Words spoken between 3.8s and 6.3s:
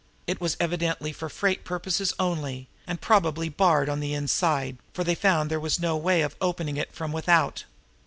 on the inside, for they found there was no way